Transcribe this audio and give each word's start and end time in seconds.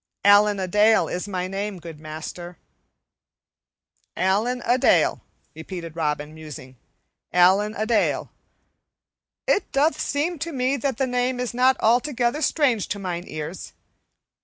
"Allen 0.25 0.59
a 0.59 0.67
Dale 0.67 1.07
is 1.07 1.27
my 1.27 1.47
name, 1.47 1.77
good 1.77 1.99
master." 1.99 2.57
"Allen 4.17 4.63
a 4.65 4.79
Dale," 4.79 5.21
repeated 5.53 5.95
Robin, 5.95 6.33
musing. 6.33 6.75
"Allen 7.31 7.75
a 7.77 7.85
Dale. 7.85 8.31
It 9.45 9.71
doth 9.71 10.01
seem 10.01 10.39
to 10.39 10.51
me 10.51 10.75
that 10.75 10.97
the 10.97 11.05
name 11.05 11.39
is 11.39 11.53
not 11.53 11.77
altogether 11.81 12.41
strange 12.41 12.87
to 12.87 12.97
mine 12.97 13.25
ears. 13.27 13.73